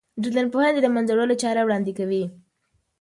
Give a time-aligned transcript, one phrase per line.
[0.21, 2.23] د ټولنپوهنه د له منځه وړلو چاره وړاندې کوي.